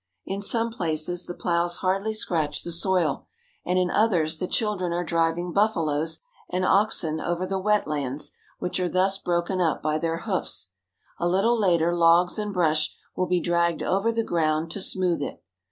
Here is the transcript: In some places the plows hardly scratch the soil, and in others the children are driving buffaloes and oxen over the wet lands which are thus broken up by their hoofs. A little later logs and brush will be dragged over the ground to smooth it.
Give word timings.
In 0.25 0.41
some 0.41 0.71
places 0.71 1.27
the 1.27 1.35
plows 1.35 1.77
hardly 1.77 2.15
scratch 2.15 2.63
the 2.63 2.71
soil, 2.71 3.27
and 3.63 3.77
in 3.77 3.91
others 3.91 4.39
the 4.39 4.47
children 4.47 4.91
are 4.91 5.03
driving 5.03 5.53
buffaloes 5.53 6.23
and 6.49 6.65
oxen 6.65 7.19
over 7.21 7.45
the 7.45 7.59
wet 7.59 7.87
lands 7.87 8.31
which 8.57 8.79
are 8.79 8.89
thus 8.89 9.19
broken 9.19 9.61
up 9.61 9.83
by 9.83 9.99
their 9.99 10.17
hoofs. 10.21 10.71
A 11.19 11.27
little 11.29 11.55
later 11.55 11.93
logs 11.95 12.39
and 12.39 12.51
brush 12.51 12.95
will 13.15 13.27
be 13.27 13.39
dragged 13.39 13.83
over 13.83 14.11
the 14.11 14.23
ground 14.23 14.71
to 14.71 14.81
smooth 14.81 15.21
it. 15.21 15.43